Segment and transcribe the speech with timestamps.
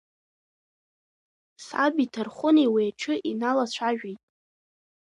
[1.65, 4.21] Саби Ҭархәынеи уи аҽы иналацәажәеит.